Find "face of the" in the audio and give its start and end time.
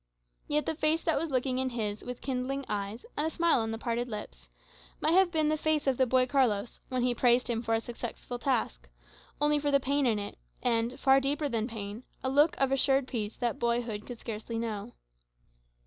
5.59-6.07